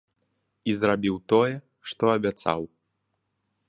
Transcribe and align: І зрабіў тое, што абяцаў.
І 0.71 0.75
зрабіў 0.79 1.15
тое, 1.35 1.53
што 1.91 2.03
абяцаў. 2.17 2.61